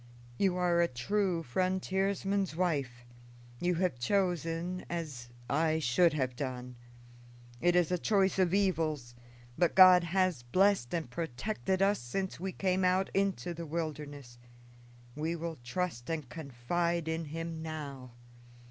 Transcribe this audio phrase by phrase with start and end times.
[0.39, 3.05] "You are a true frontiersman's wife;
[3.59, 6.75] you have chosen as I should have done.
[7.61, 9.13] It is a choice of evils;
[9.59, 14.39] but God has blessed and protected us since we came out into the wilderness
[15.15, 18.13] we will trust and confide in him now.